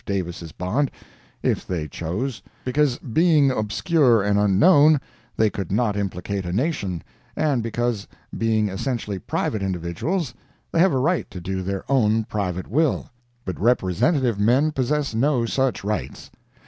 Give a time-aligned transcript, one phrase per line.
[0.03, 0.89] Davis' bond,
[1.43, 4.99] if they chose, because, being obscure and unknown,
[5.37, 7.03] they could not implicate a nation,
[7.35, 10.33] and because, being essentially private individuals,
[10.71, 15.83] they have a right to do their own private will—but representative men possess no such
[15.83, 16.31] rights.